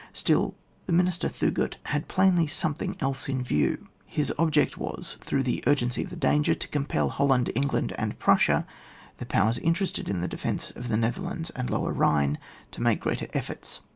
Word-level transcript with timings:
8tiU, 0.15 0.55
the 0.87 0.93
Minister 0.93 1.29
Thug^t 1.29 1.75
had 1.83 2.07
plainly 2.07 2.47
some 2.47 2.73
thing 2.73 2.97
else 3.01 3.29
in 3.29 3.43
view; 3.43 3.87
his 4.07 4.33
object 4.39 4.75
was, 4.75 5.17
through 5.21 5.43
the 5.43 5.63
urgency 5.67 6.01
of 6.01 6.09
the 6.09 6.15
danger 6.15 6.55
to 6.55 6.67
compel 6.67 7.09
Holland, 7.09 7.51
England, 7.53 7.93
and 7.99 8.17
Prussia, 8.17 8.65
the 9.19 9.27
powers 9.27 9.59
interested 9.59 10.09
in 10.09 10.19
the 10.19 10.27
defence 10.27 10.71
of 10.71 10.87
the 10.87 10.97
Netherlands 10.97 11.51
and 11.51 11.69
Lower 11.69 11.93
Bhine, 11.93 12.39
to 12.71 12.81
make 12.81 12.99
greater 12.99 13.27
efforts. 13.35 13.81